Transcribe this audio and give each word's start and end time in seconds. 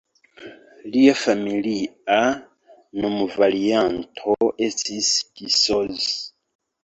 Lia 0.93 1.11
familia 1.23 2.15
nomvarianto 3.03 4.37
estis 4.69 5.11
"D’Isoz". 5.21 6.09